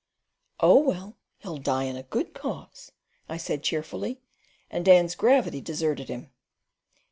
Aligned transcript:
"Oh, 0.59 0.79
well! 0.79 1.15
He'll 1.37 1.57
die 1.57 1.83
in 1.83 1.95
a 1.95 2.01
good 2.01 2.33
cause," 2.33 2.91
I 3.29 3.37
said 3.37 3.61
cheerfully 3.61 4.19
and 4.71 4.83
Dan's 4.83 5.13
gravity 5.13 5.61
deserted 5.61 6.09
him. 6.09 6.31